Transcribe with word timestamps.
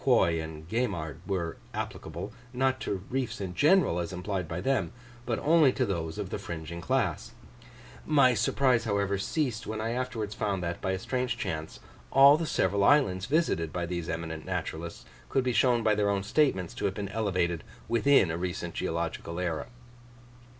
Quoy 0.03 0.43
and 0.43 0.67
Gaimard 0.67 1.17
were 1.27 1.57
applicable, 1.75 2.33
not 2.53 2.79
to 2.79 3.03
reefs 3.11 3.39
in 3.39 3.53
general 3.53 3.99
as 3.99 4.11
implied 4.11 4.47
by 4.47 4.59
them, 4.59 4.91
but 5.27 5.37
only 5.37 5.71
to 5.73 5.85
those 5.85 6.17
of 6.17 6.31
the 6.31 6.39
fringing 6.39 6.81
class; 6.81 7.33
my 8.03 8.33
surprise, 8.33 8.85
however, 8.85 9.19
ceased 9.19 9.67
when 9.67 9.79
I 9.79 9.91
afterwards 9.91 10.33
found 10.33 10.63
that, 10.63 10.81
by 10.81 10.93
a 10.93 10.97
strange 10.97 11.37
chance, 11.37 11.79
all 12.11 12.35
the 12.35 12.47
several 12.47 12.83
islands 12.83 13.27
visited 13.27 13.71
by 13.71 13.85
these 13.85 14.09
eminent 14.09 14.43
naturalists, 14.43 15.05
could 15.29 15.43
be 15.43 15.53
shown 15.53 15.83
by 15.83 15.93
their 15.93 16.09
own 16.09 16.23
statements 16.23 16.73
to 16.73 16.85
have 16.85 16.95
been 16.95 17.09
elevated 17.09 17.63
within 17.87 18.31
a 18.31 18.37
recent 18.39 18.73
geological 18.73 19.39
era. 19.39 19.67